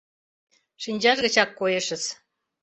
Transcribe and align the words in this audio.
Шинчаж 0.83 1.17
гычак 1.25 1.49
коешыс. 1.59 2.03